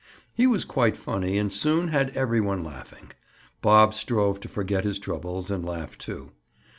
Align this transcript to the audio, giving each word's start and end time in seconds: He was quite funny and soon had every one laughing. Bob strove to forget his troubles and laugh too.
He 0.33 0.47
was 0.47 0.65
quite 0.65 0.97
funny 0.97 1.37
and 1.37 1.53
soon 1.53 1.89
had 1.89 2.09
every 2.17 2.41
one 2.41 2.63
laughing. 2.63 3.11
Bob 3.61 3.93
strove 3.93 4.39
to 4.39 4.47
forget 4.47 4.83
his 4.83 4.97
troubles 4.97 5.51
and 5.51 5.63
laugh 5.63 5.95
too. 5.95 6.31